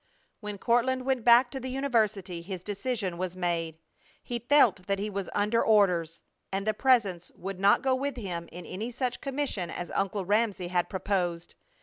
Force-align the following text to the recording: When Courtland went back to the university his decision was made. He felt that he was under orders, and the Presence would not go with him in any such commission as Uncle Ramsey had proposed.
When 0.39 0.57
Courtland 0.57 1.05
went 1.05 1.23
back 1.23 1.51
to 1.51 1.59
the 1.59 1.69
university 1.69 2.41
his 2.41 2.63
decision 2.63 3.19
was 3.19 3.37
made. 3.37 3.77
He 4.23 4.39
felt 4.39 4.87
that 4.87 4.97
he 4.97 5.11
was 5.11 5.29
under 5.35 5.63
orders, 5.63 6.21
and 6.51 6.65
the 6.65 6.73
Presence 6.73 7.29
would 7.35 7.59
not 7.59 7.83
go 7.83 7.93
with 7.93 8.17
him 8.17 8.49
in 8.51 8.65
any 8.65 8.89
such 8.89 9.21
commission 9.21 9.69
as 9.69 9.91
Uncle 9.91 10.25
Ramsey 10.25 10.69
had 10.69 10.89
proposed. 10.89 11.53